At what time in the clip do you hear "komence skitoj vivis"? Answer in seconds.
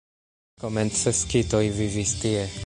0.63-2.17